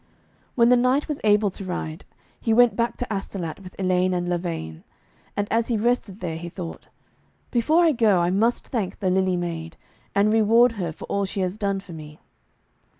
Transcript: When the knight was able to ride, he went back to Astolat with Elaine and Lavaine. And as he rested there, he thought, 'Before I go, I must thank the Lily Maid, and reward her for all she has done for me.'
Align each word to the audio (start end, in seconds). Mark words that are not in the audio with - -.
When 0.55 0.69
the 0.69 0.77
knight 0.77 1.07
was 1.07 1.21
able 1.23 1.51
to 1.51 1.63
ride, 1.63 2.05
he 2.39 2.55
went 2.55 2.75
back 2.75 2.97
to 2.97 3.13
Astolat 3.13 3.59
with 3.59 3.75
Elaine 3.77 4.15
and 4.15 4.27
Lavaine. 4.27 4.83
And 5.37 5.47
as 5.51 5.67
he 5.67 5.77
rested 5.77 6.21
there, 6.21 6.37
he 6.37 6.49
thought, 6.49 6.87
'Before 7.51 7.83
I 7.85 7.91
go, 7.91 8.17
I 8.17 8.31
must 8.31 8.69
thank 8.69 8.97
the 8.97 9.11
Lily 9.11 9.37
Maid, 9.37 9.77
and 10.15 10.33
reward 10.33 10.71
her 10.71 10.91
for 10.91 11.05
all 11.05 11.25
she 11.25 11.41
has 11.41 11.55
done 11.55 11.79
for 11.81 11.93
me.' 11.93 12.17